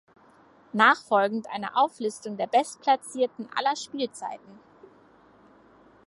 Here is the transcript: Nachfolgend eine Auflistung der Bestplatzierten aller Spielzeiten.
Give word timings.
Nachfolgend 0.73 1.45
eine 1.51 1.75
Auflistung 1.75 2.35
der 2.35 2.47
Bestplatzierten 2.47 3.47
aller 3.55 3.75
Spielzeiten. 3.75 4.59